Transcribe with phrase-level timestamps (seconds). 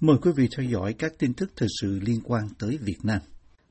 [0.00, 3.18] Mời quý vị theo dõi các tin tức thời sự liên quan tới Việt Nam.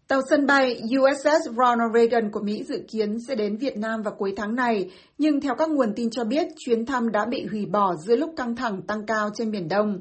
[0.08, 4.14] Tàu sân bay USS Ronald Reagan của Mỹ dự kiến sẽ đến Việt Nam vào
[4.18, 7.66] cuối tháng này, nhưng theo các nguồn tin cho biết, chuyến thăm đã bị hủy
[7.66, 10.00] bỏ giữa lúc căng thẳng tăng cao trên Biển Đông.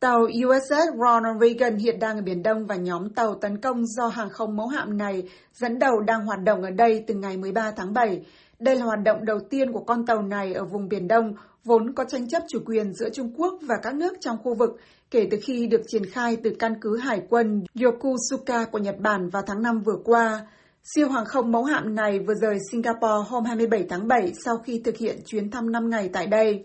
[0.00, 4.06] Tàu USS Ronald Reagan hiện đang ở Biển Đông và nhóm tàu tấn công do
[4.08, 7.70] hàng không mẫu hạm này dẫn đầu đang hoạt động ở đây từ ngày 13
[7.76, 8.20] tháng 7.
[8.58, 11.34] Đây là hoạt động đầu tiên của con tàu này ở vùng Biển Đông,
[11.64, 14.70] vốn có tranh chấp chủ quyền giữa Trung Quốc và các nước trong khu vực
[15.10, 19.28] kể từ khi được triển khai từ căn cứ hải quân Yokosuka của Nhật Bản
[19.28, 20.46] vào tháng 5 vừa qua.
[20.94, 24.80] Siêu hàng không mẫu hạm này vừa rời Singapore hôm 27 tháng 7 sau khi
[24.84, 26.64] thực hiện chuyến thăm 5 ngày tại đây.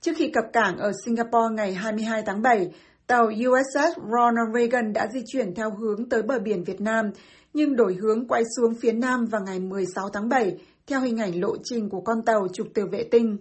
[0.00, 2.68] Trước khi cập cảng ở Singapore ngày 22 tháng 7,
[3.06, 7.10] tàu USS Ronald Reagan đã di chuyển theo hướng tới bờ biển Việt Nam,
[7.54, 10.56] nhưng đổi hướng quay xuống phía nam vào ngày 16 tháng 7,
[10.86, 13.36] theo hình ảnh lộ trình của con tàu chụp từ vệ tinh.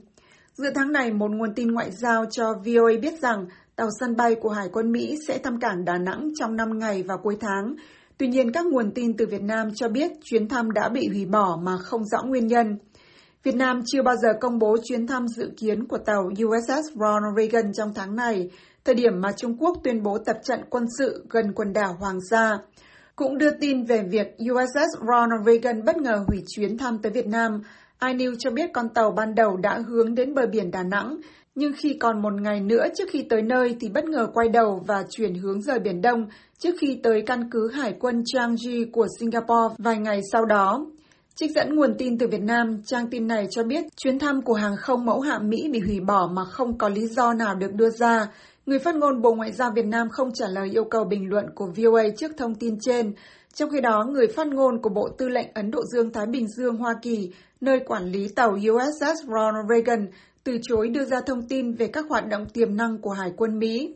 [0.58, 4.36] Giữa tháng này, một nguồn tin ngoại giao cho VOA biết rằng tàu sân bay
[4.36, 7.76] của Hải quân Mỹ sẽ thăm cảng Đà Nẵng trong 5 ngày vào cuối tháng.
[8.18, 11.26] Tuy nhiên, các nguồn tin từ Việt Nam cho biết chuyến thăm đã bị hủy
[11.26, 12.78] bỏ mà không rõ nguyên nhân.
[13.44, 17.38] Việt Nam chưa bao giờ công bố chuyến thăm dự kiến của tàu USS Ronald
[17.38, 18.50] Reagan trong tháng này,
[18.86, 22.20] thời điểm mà Trung Quốc tuyên bố tập trận quân sự gần quần đảo Hoàng
[22.30, 22.58] Sa.
[23.16, 27.28] Cũng đưa tin về việc USS Ronald Reagan bất ngờ hủy chuyến thăm tới Việt
[27.28, 27.62] Nam,
[28.00, 31.18] INEW cho biết con tàu ban đầu đã hướng đến bờ biển Đà Nẵng,
[31.56, 34.84] nhưng khi còn một ngày nữa trước khi tới nơi thì bất ngờ quay đầu
[34.88, 36.28] và chuyển hướng rời Biển Đông
[36.60, 40.86] trước khi tới căn cứ Hải quân Changi của Singapore vài ngày sau đó.
[41.36, 44.54] Trích dẫn nguồn tin từ Việt Nam, trang tin này cho biết chuyến thăm của
[44.54, 47.74] hàng không mẫu hạm Mỹ bị hủy bỏ mà không có lý do nào được
[47.74, 48.28] đưa ra.
[48.66, 51.46] Người phát ngôn Bộ Ngoại giao Việt Nam không trả lời yêu cầu bình luận
[51.56, 53.14] của VOA trước thông tin trên.
[53.54, 56.78] Trong khi đó, người phát ngôn của Bộ Tư lệnh Ấn Độ Dương-Thái Bình Dương
[56.78, 57.32] Hoa Kỳ,
[57.62, 60.08] nơi quản lý tàu USS Ronald Reagan,
[60.44, 63.60] từ chối đưa ra thông tin về các hoạt động tiềm năng của Hải quân
[63.60, 63.94] Mỹ.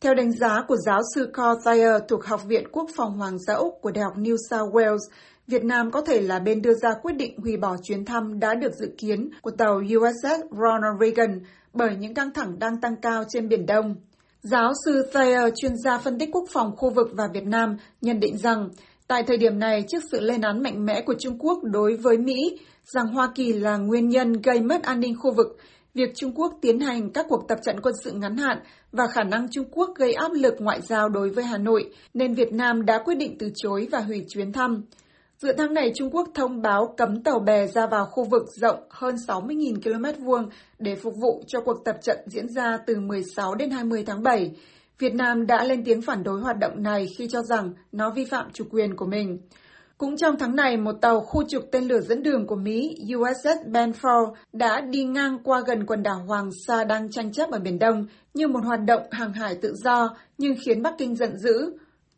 [0.00, 3.54] Theo đánh giá của giáo sư Carl Thayer thuộc Học viện Quốc phòng Hoàng gia
[3.54, 4.98] Úc của Đại học New South Wales,
[5.46, 8.54] Việt Nam có thể là bên đưa ra quyết định hủy bỏ chuyến thăm đã
[8.54, 11.40] được dự kiến của tàu USS Ronald Reagan
[11.72, 13.94] bởi những căng thẳng đang tăng cao trên Biển Đông.
[14.42, 18.20] Giáo sư Thayer, chuyên gia phân tích quốc phòng khu vực và Việt Nam, nhận
[18.20, 18.68] định rằng
[19.06, 22.18] tại thời điểm này, trước sự lên án mạnh mẽ của Trung Quốc đối với
[22.18, 25.56] Mỹ rằng Hoa Kỳ là nguyên nhân gây mất an ninh khu vực,
[25.94, 28.58] việc Trung Quốc tiến hành các cuộc tập trận quân sự ngắn hạn
[28.92, 32.34] và khả năng Trung Quốc gây áp lực ngoại giao đối với Hà Nội, nên
[32.34, 34.82] Việt Nam đã quyết định từ chối và hủy chuyến thăm.
[35.42, 38.78] Giữa tháng này, Trung Quốc thông báo cấm tàu bè ra vào khu vực rộng
[38.90, 43.54] hơn 60.000 km vuông để phục vụ cho cuộc tập trận diễn ra từ 16
[43.54, 44.50] đến 20 tháng 7.
[44.98, 48.24] Việt Nam đã lên tiếng phản đối hoạt động này khi cho rằng nó vi
[48.24, 49.38] phạm chủ quyền của mình.
[49.98, 53.66] Cũng trong tháng này, một tàu khu trục tên lửa dẫn đường của Mỹ USS
[53.66, 57.78] Benford đã đi ngang qua gần quần đảo Hoàng Sa đang tranh chấp ở Biển
[57.78, 61.72] Đông như một hoạt động hàng hải tự do nhưng khiến Bắc Kinh giận dữ.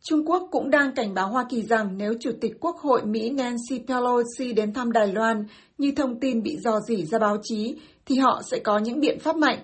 [0.07, 3.29] Trung Quốc cũng đang cảnh báo Hoa Kỳ rằng nếu Chủ tịch Quốc hội Mỹ
[3.29, 5.45] Nancy Pelosi đến thăm Đài Loan
[5.77, 7.75] như thông tin bị dò dỉ ra báo chí,
[8.05, 9.59] thì họ sẽ có những biện pháp mạnh.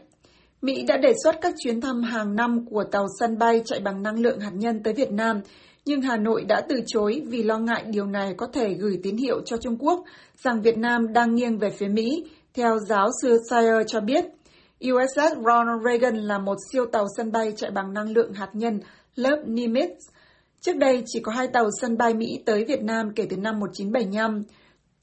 [0.61, 4.03] Mỹ đã đề xuất các chuyến thăm hàng năm của tàu sân bay chạy bằng
[4.03, 5.41] năng lượng hạt nhân tới Việt Nam,
[5.85, 9.17] nhưng Hà Nội đã từ chối vì lo ngại điều này có thể gửi tín
[9.17, 10.03] hiệu cho Trung Quốc
[10.43, 14.25] rằng Việt Nam đang nghiêng về phía Mỹ, theo giáo sư Sayer cho biết.
[14.89, 18.79] USS Ronald Reagan là một siêu tàu sân bay chạy bằng năng lượng hạt nhân
[19.15, 19.95] lớp Nimitz,
[20.61, 23.59] Trước đây chỉ có hai tàu sân bay Mỹ tới Việt Nam kể từ năm
[23.59, 24.43] 1975.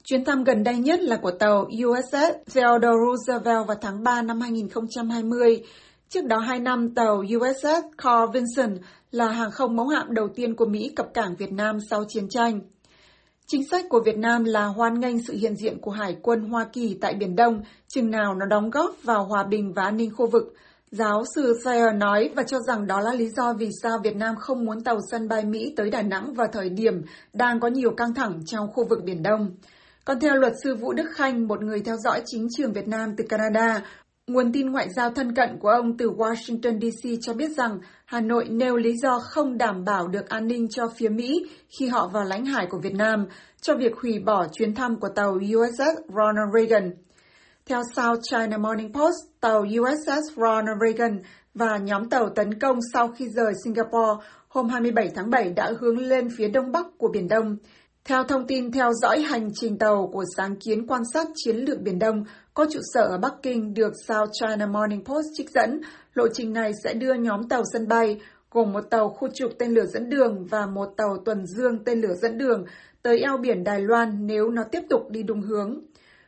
[0.03, 4.41] Chuyến thăm gần đây nhất là của tàu USS Theodore Roosevelt vào tháng 3 năm
[4.41, 5.63] 2020.
[6.09, 8.77] Trước đó hai năm, tàu USS Carl Vinson
[9.11, 12.29] là hàng không mẫu hạm đầu tiên của Mỹ cập cảng Việt Nam sau chiến
[12.29, 12.59] tranh.
[13.47, 16.65] Chính sách của Việt Nam là hoan nghênh sự hiện diện của Hải quân Hoa
[16.73, 20.11] Kỳ tại Biển Đông, chừng nào nó đóng góp vào hòa bình và an ninh
[20.15, 20.53] khu vực,
[20.91, 24.35] Giáo sư Thayer nói và cho rằng đó là lý do vì sao Việt Nam
[24.39, 27.01] không muốn tàu sân bay Mỹ tới Đà Nẵng vào thời điểm
[27.33, 29.51] đang có nhiều căng thẳng trong khu vực Biển Đông.
[30.05, 33.15] Còn theo luật sư Vũ Đức Khanh, một người theo dõi chính trường Việt Nam
[33.17, 33.81] từ Canada,
[34.27, 38.21] nguồn tin ngoại giao thân cận của ông từ Washington DC cho biết rằng Hà
[38.21, 41.49] Nội nêu lý do không đảm bảo được an ninh cho phía Mỹ
[41.79, 43.25] khi họ vào lãnh hải của Việt Nam
[43.61, 46.91] cho việc hủy bỏ chuyến thăm của tàu USS Ronald Reagan.
[47.69, 51.21] Theo South China Morning Post, tàu USS Ronald Reagan
[51.53, 55.97] và nhóm tàu tấn công sau khi rời Singapore hôm 27 tháng 7 đã hướng
[55.97, 57.57] lên phía đông bắc của Biển Đông.
[58.05, 61.81] Theo thông tin theo dõi hành trình tàu của sáng kiến quan sát chiến lược
[61.81, 62.23] Biển Đông
[62.53, 65.81] có trụ sở ở Bắc Kinh được South China Morning Post trích dẫn,
[66.13, 68.21] lộ trình này sẽ đưa nhóm tàu sân bay
[68.51, 72.01] gồm một tàu khu trục tên lửa dẫn đường và một tàu tuần dương tên
[72.01, 72.65] lửa dẫn đường
[73.01, 75.79] tới eo biển Đài Loan nếu nó tiếp tục đi đúng hướng.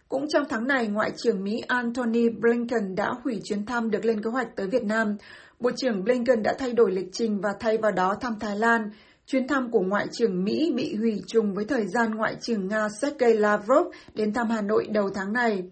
[0.09, 4.21] Cũng trong tháng này, Ngoại trưởng Mỹ Antony Blinken đã hủy chuyến thăm được lên
[4.23, 5.17] kế hoạch tới Việt Nam.
[5.59, 8.89] Bộ trưởng Blinken đã thay đổi lịch trình và thay vào đó thăm Thái Lan.
[9.25, 12.87] Chuyến thăm của Ngoại trưởng Mỹ bị hủy trùng với thời gian Ngoại trưởng Nga
[13.01, 15.63] Sergei Lavrov đến thăm Hà Nội đầu tháng này.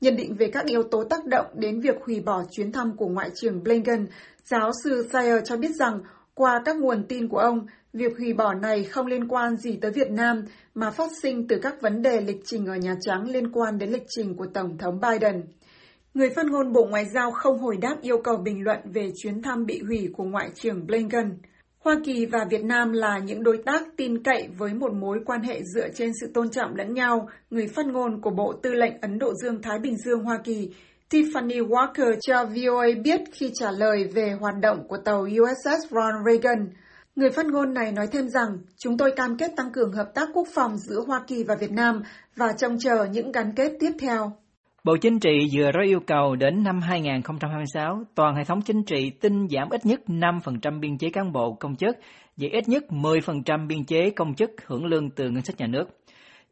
[0.00, 3.08] Nhận định về các yếu tố tác động đến việc hủy bỏ chuyến thăm của
[3.08, 4.06] Ngoại trưởng Blinken,
[4.44, 6.00] giáo sư Sayer cho biết rằng
[6.34, 9.90] qua các nguồn tin của ông, việc hủy bỏ này không liên quan gì tới
[9.90, 10.44] Việt Nam
[10.74, 13.90] mà phát sinh từ các vấn đề lịch trình ở Nhà Trắng liên quan đến
[13.90, 15.42] lịch trình của Tổng thống Biden.
[16.14, 19.42] Người phát ngôn Bộ Ngoại giao không hồi đáp yêu cầu bình luận về chuyến
[19.42, 21.38] thăm bị hủy của Ngoại trưởng Blinken.
[21.78, 25.42] Hoa Kỳ và Việt Nam là những đối tác tin cậy với một mối quan
[25.42, 29.00] hệ dựa trên sự tôn trọng lẫn nhau, người phát ngôn của Bộ Tư lệnh
[29.00, 30.68] Ấn Độ Dương-Thái Bình Dương Hoa Kỳ
[31.10, 36.26] Tiffany Walker cho VOA biết khi trả lời về hoạt động của tàu USS Ronald
[36.26, 36.68] Reagan.
[37.16, 40.28] Người phát ngôn này nói thêm rằng, chúng tôi cam kết tăng cường hợp tác
[40.34, 42.02] quốc phòng giữa Hoa Kỳ và Việt Nam
[42.36, 44.32] và trông chờ những gắn kết tiếp theo.
[44.84, 49.10] Bộ Chính trị vừa ra yêu cầu đến năm 2026, toàn hệ thống chính trị
[49.10, 51.96] tinh giảm ít nhất 5% biên chế cán bộ công chức
[52.36, 55.84] và ít nhất 10% biên chế công chức hưởng lương từ ngân sách nhà nước.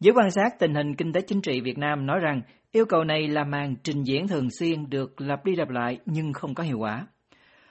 [0.00, 2.42] Giới quan sát tình hình kinh tế chính trị Việt Nam nói rằng
[2.72, 6.32] yêu cầu này là màn trình diễn thường xuyên được lặp đi lặp lại nhưng
[6.32, 7.06] không có hiệu quả.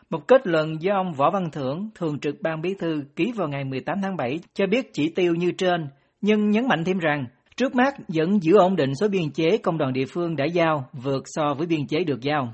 [0.09, 3.47] Một kết luận do ông Võ Văn Thưởng, Thường trực Ban Bí thư ký vào
[3.47, 5.87] ngày 18 tháng 7 cho biết chỉ tiêu như trên,
[6.21, 7.25] nhưng nhấn mạnh thêm rằng
[7.57, 10.85] trước mắt vẫn giữ ổn định số biên chế công đoàn địa phương đã giao
[10.93, 12.53] vượt so với biên chế được giao.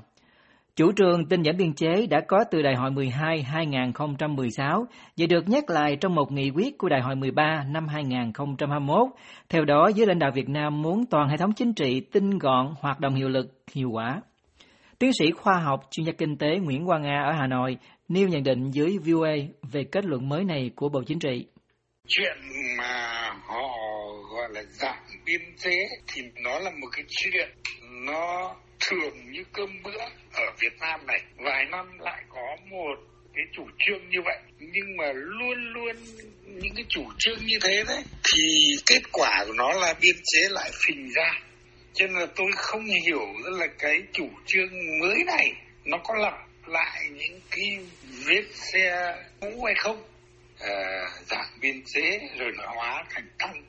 [0.76, 4.86] Chủ trương tinh giảm biên chế đã có từ Đại hội 12 2016
[5.16, 9.08] và được nhắc lại trong một nghị quyết của Đại hội 13 năm 2021.
[9.48, 12.74] Theo đó, giới lãnh đạo Việt Nam muốn toàn hệ thống chính trị tinh gọn,
[12.80, 14.20] hoạt động hiệu lực, hiệu quả.
[14.98, 17.76] Tiến sĩ khoa học chuyên gia kinh tế Nguyễn Quang Nga ở Hà Nội
[18.08, 19.34] nêu nhận định dưới VOA
[19.72, 21.46] về kết luận mới này của Bộ Chính trị.
[22.08, 22.36] Chuyện
[22.78, 23.62] mà họ
[24.32, 25.76] gọi là giảm biên chế
[26.06, 27.48] thì nó là một cái chuyện
[28.06, 29.98] nó thường như cơm bữa
[30.34, 31.20] ở Việt Nam này.
[31.44, 32.94] Vài năm lại có một
[33.34, 34.38] cái chủ trương như vậy.
[34.58, 35.96] Nhưng mà luôn luôn
[36.46, 38.42] những cái chủ trương như thế đấy, thì
[38.86, 41.32] kết quả của nó là biên chế lại phình ra
[41.96, 44.70] cho nên là tôi không hiểu là cái chủ trương
[45.00, 45.52] mới này
[45.84, 46.34] nó có lặp
[46.66, 47.78] lại những cái
[48.26, 50.02] vết xe cũ hay không
[50.60, 53.62] à, giảm biên chế rồi nó hóa thành tăng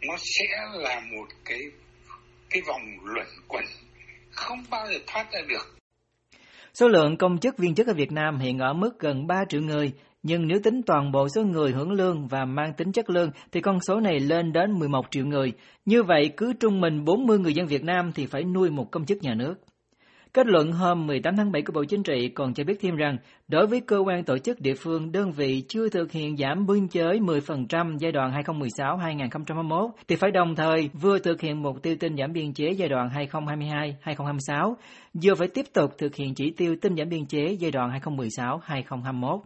[0.00, 1.60] nó sẽ là một cái
[2.50, 3.64] cái vòng luẩn quẩn
[4.30, 5.76] không bao giờ thoát ra được.
[6.74, 9.60] Số lượng công chức viên chức ở Việt Nam hiện ở mức gần 3 triệu
[9.60, 13.30] người, nhưng nếu tính toàn bộ số người hưởng lương và mang tính chất lương
[13.52, 15.52] thì con số này lên đến 11 triệu người.
[15.84, 19.04] Như vậy, cứ trung bình 40 người dân Việt Nam thì phải nuôi một công
[19.04, 19.54] chức nhà nước.
[20.32, 23.16] Kết luận hôm 18 tháng 7 của Bộ Chính trị còn cho biết thêm rằng,
[23.48, 26.88] đối với cơ quan tổ chức địa phương đơn vị chưa thực hiện giảm biên
[26.88, 32.16] chế 10% giai đoạn 2016-2021 thì phải đồng thời vừa thực hiện mục tiêu tinh
[32.16, 34.74] giảm biên chế giai đoạn 2022-2026,
[35.22, 39.40] vừa phải tiếp tục thực hiện chỉ tiêu tinh giảm biên chế giai đoạn 2016-2021.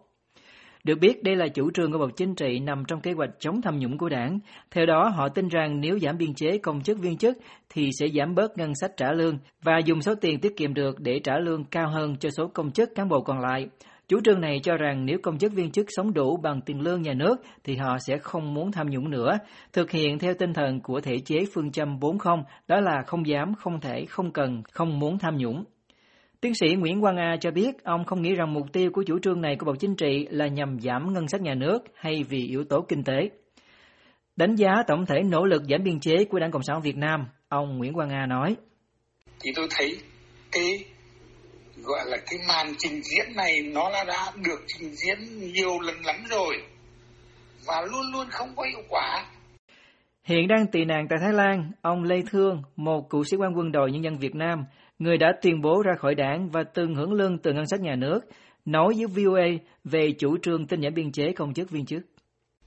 [0.84, 3.62] Được biết, đây là chủ trương của Bộ Chính trị nằm trong kế hoạch chống
[3.62, 4.38] tham nhũng của đảng.
[4.70, 7.38] Theo đó, họ tin rằng nếu giảm biên chế công chức viên chức
[7.68, 11.00] thì sẽ giảm bớt ngân sách trả lương và dùng số tiền tiết kiệm được
[11.00, 13.68] để trả lương cao hơn cho số công chức cán bộ còn lại.
[14.08, 17.02] Chủ trương này cho rằng nếu công chức viên chức sống đủ bằng tiền lương
[17.02, 19.38] nhà nước thì họ sẽ không muốn tham nhũng nữa,
[19.72, 22.36] thực hiện theo tinh thần của thể chế phương châm 40,
[22.68, 25.64] đó là không dám, không thể, không cần, không muốn tham nhũng.
[26.44, 29.18] Tiến sĩ Nguyễn Quang A cho biết ông không nghĩ rằng mục tiêu của chủ
[29.18, 32.46] trương này của Bộ Chính trị là nhằm giảm ngân sách nhà nước hay vì
[32.46, 33.30] yếu tố kinh tế.
[34.36, 37.26] Đánh giá tổng thể nỗ lực giảm biên chế của Đảng Cộng sản Việt Nam,
[37.48, 38.56] ông Nguyễn Quang A nói.
[39.40, 39.96] Thì tôi thấy
[40.52, 40.84] cái
[41.82, 45.96] gọi là cái màn trình diễn này nó là đã được trình diễn nhiều lần
[46.04, 46.54] lắm rồi
[47.66, 49.26] và luôn luôn không có hiệu quả.
[50.24, 53.72] Hiện đang tị nạn tại Thái Lan, ông Lê Thương, một cựu sĩ quan quân
[53.72, 54.64] đội nhân dân Việt Nam,
[54.98, 57.96] người đã tuyên bố ra khỏi đảng và từng hưởng lương từ ngân sách nhà
[57.96, 58.20] nước,
[58.64, 59.46] nói với VOA
[59.84, 62.02] về chủ trương tinh giản biên chế công chức viên chức.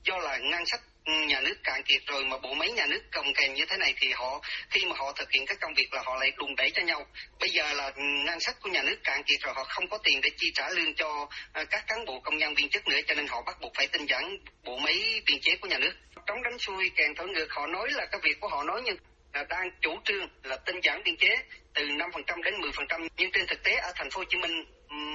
[0.03, 0.81] Do là ngân sách
[1.27, 3.93] nhà nước cạn kiệt rồi mà bộ máy nhà nước cồng kềnh như thế này
[3.98, 6.72] thì họ khi mà họ thực hiện các công việc là họ lại đùn đẩy
[6.74, 7.05] cho nhau.
[7.39, 7.91] Bây giờ là
[8.25, 10.69] ngân sách của nhà nước cạn kiệt rồi họ không có tiền để chi trả
[10.69, 13.57] lương cho ờ, các cán bộ công nhân viên chức nữa cho nên họ bắt
[13.62, 15.93] buộc phải tinh giản bộ máy biên chế của nhà nước.
[16.27, 18.98] Trống đánh xuôi kèn thổi ngược họ nói là cái việc của họ nói nhưng
[19.34, 21.36] là đang chủ trương là tinh giản biên chế
[21.77, 24.65] từ 5% đến 10% nhưng trên thực tế ở thành phố Hồ Chí Minh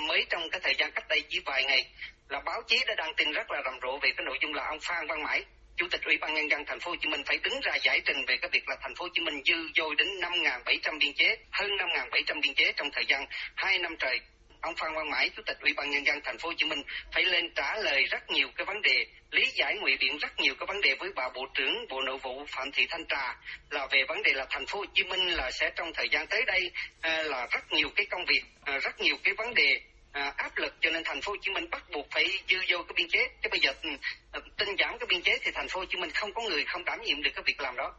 [0.08, 1.90] mới trong cái thời gian cách đây chỉ vài ngày
[2.28, 4.66] là báo chí đã đăng tin rất là rầm rộ về cái nội dung là
[4.66, 5.44] ông Phan Văn Mãi
[5.76, 8.00] Chủ tịch Ủy ban nhân dân thành phố Hồ Chí Minh phải đứng ra giải
[8.04, 11.12] trình về cái việc là thành phố Hồ Chí Minh dư dôi đến 5.700 biên
[11.14, 14.20] chế, hơn 5.700 biên chế trong thời gian 2 năm trời.
[14.62, 16.82] Ông Phan Văn Mãi, Chủ tịch Ủy ban nhân dân thành phố Hồ Chí Minh
[17.12, 20.54] phải lên trả lời rất nhiều cái vấn đề, lý giải ngụy biện rất nhiều
[20.58, 23.36] cái vấn đề với bà Bộ trưởng Bộ Nội vụ Phạm Thị Thanh Trà
[23.70, 26.26] là về vấn đề là thành phố Hồ Chí Minh là sẽ trong thời gian
[26.26, 29.80] tới đây à, là rất nhiều cái công việc, à, rất nhiều cái vấn đề
[30.12, 32.82] à, áp lực cho nên thành phố Hồ Chí Minh bắt buộc phải dư vô
[32.82, 33.28] cái biên chế.
[33.42, 33.90] Chứ bây giờ ừ,
[34.32, 36.64] ừ, tinh giảm cái biên chế thì thành phố Hồ Chí Minh không có người
[36.64, 37.94] không đảm nhiệm được cái việc làm đó.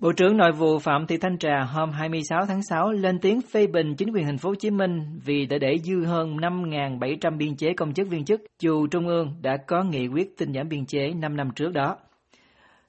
[0.00, 3.66] Bộ trưởng Nội vụ Phạm Thị Thanh Trà hôm 26 tháng 6 lên tiếng phê
[3.66, 7.56] bình chính quyền thành phố Hồ Chí Minh vì đã để dư hơn 5.700 biên
[7.56, 10.86] chế công chức viên chức, dù Trung ương đã có nghị quyết tinh giảm biên
[10.86, 11.96] chế 5 năm trước đó.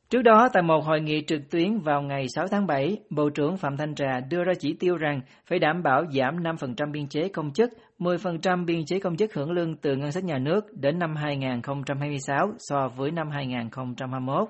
[0.09, 3.57] Trước đó, tại một hội nghị trực tuyến vào ngày 6 tháng 7, Bộ trưởng
[3.57, 7.27] Phạm Thanh Trà đưa ra chỉ tiêu rằng phải đảm bảo giảm 5% biên chế
[7.27, 10.99] công chức, 10% biên chế công chức hưởng lương từ ngân sách nhà nước đến
[10.99, 14.49] năm 2026 so với năm 2021.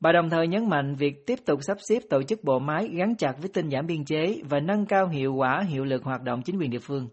[0.00, 3.14] Bà đồng thời nhấn mạnh việc tiếp tục sắp xếp tổ chức bộ máy gắn
[3.16, 6.42] chặt với tinh giảm biên chế và nâng cao hiệu quả hiệu lực hoạt động
[6.42, 7.08] chính quyền địa phương.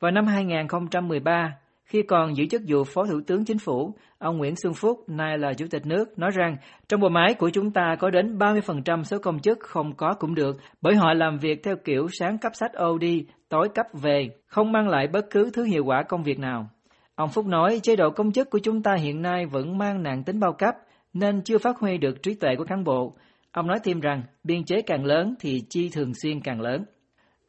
[0.00, 4.56] Vào năm 2013, khi còn giữ chức vụ Phó Thủ tướng Chính phủ, ông Nguyễn
[4.56, 6.56] Xuân Phúc, nay là Chủ tịch nước, nói rằng
[6.88, 10.34] trong bộ máy của chúng ta có đến 30% số công chức không có cũng
[10.34, 14.28] được bởi họ làm việc theo kiểu sáng cấp sách ô đi, tối cấp về,
[14.46, 16.68] không mang lại bất cứ thứ hiệu quả công việc nào.
[17.14, 20.24] Ông Phúc nói chế độ công chức của chúng ta hiện nay vẫn mang nặng
[20.24, 20.74] tính bao cấp
[21.14, 23.16] nên chưa phát huy được trí tuệ của cán bộ.
[23.52, 26.84] Ông nói thêm rằng biên chế càng lớn thì chi thường xuyên càng lớn.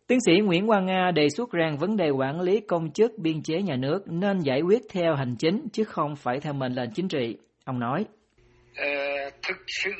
[0.07, 3.43] Tiến sĩ Nguyễn Quang Nga đề xuất rằng vấn đề quản lý công chức biên
[3.43, 6.89] chế nhà nước nên giải quyết theo hành chính chứ không phải theo mệnh lệnh
[6.93, 7.37] chính trị.
[7.63, 8.05] Ông nói.
[8.75, 8.85] Ờ,
[9.43, 9.91] thực sự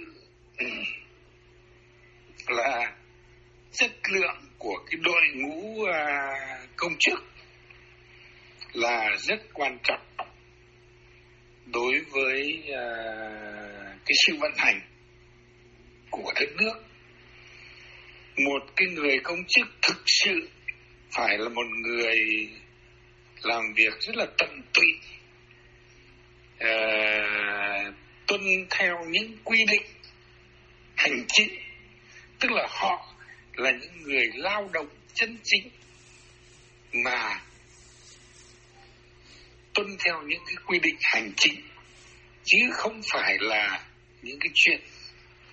[0.57, 0.65] ừ,
[2.47, 2.95] là
[3.71, 6.31] chất lượng của cái đội ngũ à,
[6.75, 7.19] công chức
[8.73, 10.27] là rất quan trọng
[11.73, 13.54] đối với à,
[14.05, 14.81] cái sự vận hành
[16.09, 16.73] của đất nước.
[18.37, 20.49] Một cái người công chức thực sự
[21.11, 22.19] phải là một người
[23.43, 24.87] làm việc rất là tận tụy
[26.55, 27.93] uh,
[28.27, 29.85] tuân theo những quy định
[30.95, 31.49] hành chính.
[32.39, 33.15] Tức là họ
[33.53, 35.69] là những người lao động chân chính
[37.03, 37.41] mà
[39.73, 41.61] tuân theo những cái quy định hành chính
[42.43, 43.85] chứ không phải là
[44.25, 44.81] những cái chuyện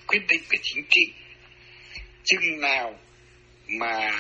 [0.07, 1.13] quyết định về chính trị.
[2.25, 2.99] Chừng nào
[3.69, 4.11] mà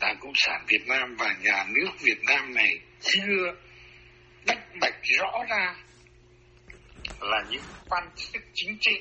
[0.00, 3.54] Đảng Cộng sản Việt Nam và nhà nước Việt Nam này chưa
[4.46, 5.74] đắc bạch rõ ra
[7.20, 8.98] là những quan chức chính trị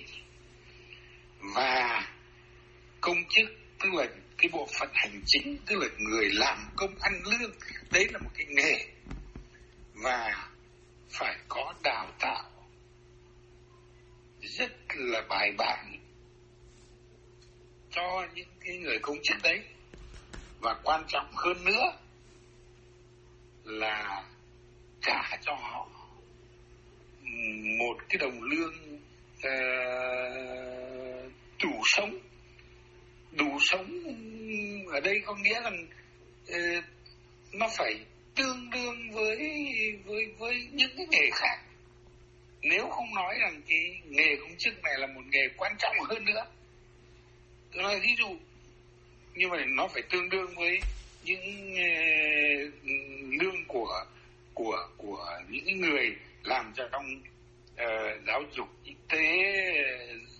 [1.55, 2.07] và
[3.01, 4.05] công chức, tức là
[4.37, 7.51] cái bộ phận hành chính, tức là người làm công ăn lương,
[7.91, 8.85] đấy là một cái nghề
[9.93, 10.47] và
[11.09, 12.54] phải có đào tạo
[14.95, 15.99] là bài bản
[17.91, 19.63] cho những cái người công chức đấy.
[20.59, 21.97] Và quan trọng hơn nữa
[23.63, 24.23] là
[25.01, 25.87] trả cho họ
[27.79, 28.99] một cái đồng lương
[29.37, 31.31] uh,
[31.63, 32.19] đủ sống.
[33.31, 33.99] Đủ sống
[34.91, 35.87] ở đây có nghĩa rằng
[36.43, 36.83] uh,
[37.53, 39.37] nó phải tương đương với
[40.05, 41.61] với với những cái nghề khác
[42.69, 46.25] nếu không nói rằng cái nghề công chức này là một nghề quan trọng hơn
[46.25, 46.45] nữa
[47.73, 48.27] tôi nói ví dụ
[49.35, 50.79] như vậy nó phải tương đương với
[51.23, 51.89] những ờ,
[53.41, 54.05] lương của
[54.53, 57.05] của của những người làm cho trong
[57.73, 59.53] uh, giáo dục y tế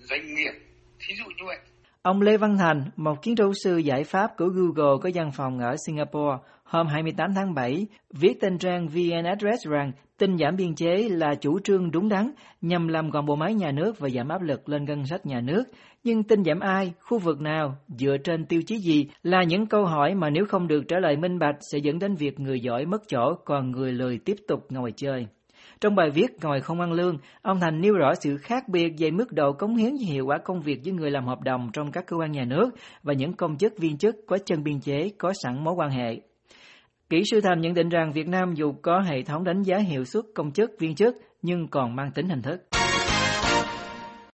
[0.01, 0.53] doanh nghiệp.
[0.99, 1.57] Thí dụ như vậy.
[2.01, 5.59] Ông Lê Văn Thành, một kiến trúc sư giải pháp của Google có văn phòng
[5.59, 10.75] ở Singapore, hôm 28 tháng 7, viết tên trang VN Address rằng tinh giảm biên
[10.75, 12.31] chế là chủ trương đúng đắn
[12.61, 15.41] nhằm làm gọn bộ máy nhà nước và giảm áp lực lên ngân sách nhà
[15.41, 15.63] nước.
[16.03, 19.85] Nhưng tinh giảm ai, khu vực nào, dựa trên tiêu chí gì là những câu
[19.85, 22.85] hỏi mà nếu không được trả lời minh bạch sẽ dẫn đến việc người giỏi
[22.85, 25.27] mất chỗ còn người lười tiếp tục ngồi chơi.
[25.81, 29.11] Trong bài viết Ngồi không ăn lương, ông Thành nêu rõ sự khác biệt về
[29.11, 31.91] mức độ cống hiến và hiệu quả công việc với người làm hợp đồng trong
[31.91, 32.69] các cơ quan nhà nước
[33.03, 36.19] và những công chức viên chức có chân biên chế có sẵn mối quan hệ.
[37.09, 40.05] Kỹ sư Thành nhận định rằng Việt Nam dù có hệ thống đánh giá hiệu
[40.05, 42.61] suất công chức viên chức nhưng còn mang tính hình thức.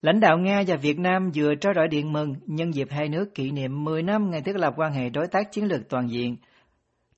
[0.03, 3.35] Lãnh đạo Nga và Việt Nam vừa trao đổi điện mừng nhân dịp hai nước
[3.35, 6.37] kỷ niệm 10 năm ngày thiết lập quan hệ đối tác chiến lược toàn diện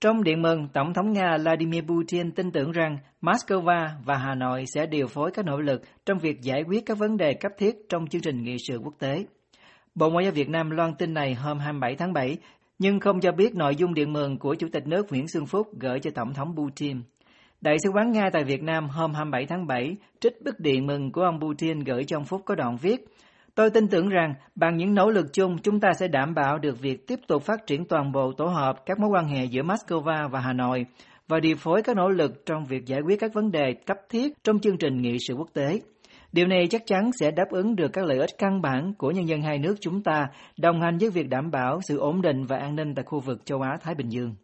[0.01, 4.65] trong điện mừng, Tổng thống Nga Vladimir Putin tin tưởng rằng Moscow và Hà Nội
[4.67, 7.77] sẽ điều phối các nỗ lực trong việc giải quyết các vấn đề cấp thiết
[7.89, 9.25] trong chương trình nghị sự quốc tế.
[9.95, 12.37] Bộ Ngoại giao Việt Nam loan tin này hôm 27 tháng 7,
[12.81, 15.69] nhưng không cho biết nội dung điện mừng của Chủ tịch nước Nguyễn Xuân Phúc
[15.81, 16.97] gửi cho Tổng thống Putin.
[17.61, 21.13] Đại sứ quán Nga tại Việt Nam hôm 27 tháng 7 trích bức điện mừng
[21.13, 23.05] của ông Putin gửi cho ông Phúc có đoạn viết,
[23.55, 26.81] Tôi tin tưởng rằng bằng những nỗ lực chung, chúng ta sẽ đảm bảo được
[26.81, 30.29] việc tiếp tục phát triển toàn bộ tổ hợp, các mối quan hệ giữa Moscow
[30.29, 30.87] và Hà Nội,
[31.29, 34.33] và điều phối các nỗ lực trong việc giải quyết các vấn đề cấp thiết
[34.45, 35.81] trong chương trình nghị sự quốc tế.
[36.33, 39.29] Điều này chắc chắn sẽ đáp ứng được các lợi ích căn bản của nhân
[39.29, 42.57] dân hai nước chúng ta, đồng hành với việc đảm bảo sự ổn định và
[42.57, 44.35] an ninh tại khu vực châu Á-Thái Bình Dương.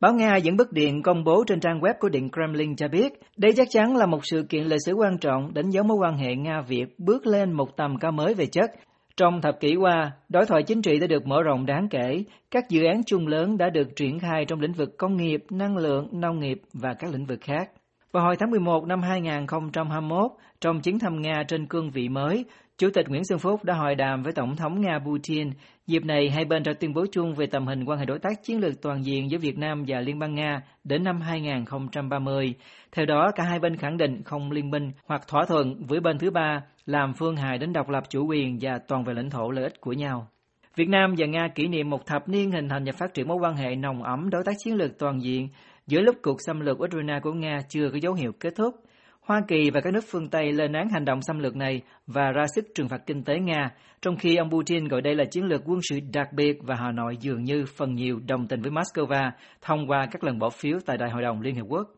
[0.00, 3.12] Báo Nga dẫn bức điện công bố trên trang web của Điện Kremlin cho biết,
[3.36, 6.16] đây chắc chắn là một sự kiện lịch sử quan trọng đánh dấu mối quan
[6.16, 8.70] hệ Nga-Việt bước lên một tầm cao mới về chất.
[9.16, 12.68] Trong thập kỷ qua, đối thoại chính trị đã được mở rộng đáng kể, các
[12.68, 16.08] dự án chung lớn đã được triển khai trong lĩnh vực công nghiệp, năng lượng,
[16.12, 17.70] nông nghiệp và các lĩnh vực khác.
[18.16, 20.30] Vào hồi tháng 11 năm 2021,
[20.60, 22.44] trong chuyến thăm Nga trên cương vị mới,
[22.78, 25.50] Chủ tịch Nguyễn Xuân Phúc đã hội đàm với Tổng thống Nga Putin.
[25.86, 28.42] Dịp này, hai bên đã tuyên bố chung về tầm hình quan hệ đối tác
[28.42, 32.54] chiến lược toàn diện giữa Việt Nam và Liên bang Nga đến năm 2030.
[32.92, 36.18] Theo đó, cả hai bên khẳng định không liên minh hoặc thỏa thuận với bên
[36.18, 39.50] thứ ba làm phương hại đến độc lập chủ quyền và toàn vẹn lãnh thổ
[39.50, 40.28] lợi ích của nhau.
[40.76, 43.38] Việt Nam và Nga kỷ niệm một thập niên hình thành và phát triển mối
[43.40, 45.48] quan hệ nồng ấm đối tác chiến lược toàn diện
[45.86, 48.74] giữa lúc cuộc xâm lược Ukraine của Nga chưa có dấu hiệu kết thúc.
[49.20, 52.32] Hoa Kỳ và các nước phương Tây lên án hành động xâm lược này và
[52.32, 53.70] ra sức trừng phạt kinh tế Nga,
[54.02, 56.92] trong khi ông Putin gọi đây là chiến lược quân sự đặc biệt và Hà
[56.92, 60.78] Nội dường như phần nhiều đồng tình với Moscow thông qua các lần bỏ phiếu
[60.86, 61.88] tại Đại hội đồng Liên hiệp Quốc.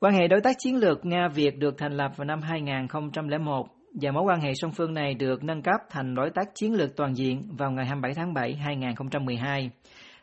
[0.00, 3.66] Quan hệ đối tác chiến lược Nga-Việt được thành lập vào năm 2001
[4.02, 6.96] và mối quan hệ song phương này được nâng cấp thành đối tác chiến lược
[6.96, 9.70] toàn diện vào ngày 27 tháng 7 2012.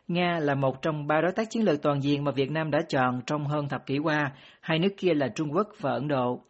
[0.08, 2.78] Nga là một trong ba đối tác chiến lược toàn diện mà Việt Nam đã
[2.88, 6.40] chọn trong hơn thập kỷ qua, hai nước kia là Trung Quốc và Ấn Độ.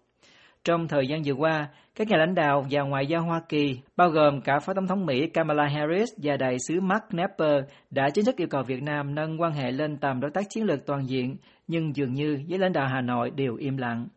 [0.65, 4.09] Trong thời gian vừa qua, các nhà lãnh đạo và ngoại giao Hoa Kỳ, bao
[4.09, 8.25] gồm cả Phó Tổng thống Mỹ Kamala Harris và đại sứ Mark Nepper, đã chính
[8.25, 11.09] thức yêu cầu Việt Nam nâng quan hệ lên tầm đối tác chiến lược toàn
[11.09, 14.09] diện, nhưng dường như với lãnh đạo Hà Nội đều im lặng.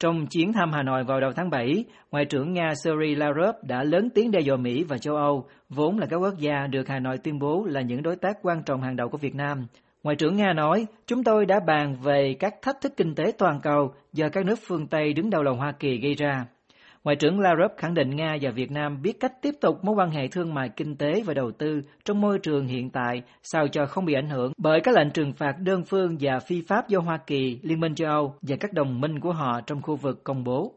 [0.00, 3.82] Trong chuyến thăm Hà Nội vào đầu tháng 7, Ngoại trưởng Nga Sergei Lavrov đã
[3.82, 6.98] lớn tiếng đe dọa Mỹ và châu Âu, vốn là các quốc gia được Hà
[6.98, 9.66] Nội tuyên bố là những đối tác quan trọng hàng đầu của Việt Nam.
[10.02, 13.60] Ngoại trưởng Nga nói, chúng tôi đã bàn về các thách thức kinh tế toàn
[13.62, 16.44] cầu do các nước phương Tây đứng đầu là Hoa Kỳ gây ra.
[17.04, 20.10] Ngoại trưởng Lavrov khẳng định Nga và Việt Nam biết cách tiếp tục mối quan
[20.10, 23.86] hệ thương mại kinh tế và đầu tư trong môi trường hiện tại sao cho
[23.86, 27.00] không bị ảnh hưởng bởi các lệnh trừng phạt đơn phương và phi pháp do
[27.00, 30.24] Hoa Kỳ, Liên minh châu Âu và các đồng minh của họ trong khu vực
[30.24, 30.72] công bố.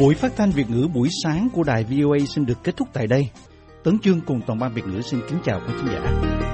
[0.00, 3.06] Buổi phát thanh Việt ngữ buổi sáng của đài VOA xin được kết thúc tại
[3.06, 3.28] đây.
[3.84, 6.53] Tấn Chương cùng toàn ban Việt ngữ xin kính chào quý khán giả.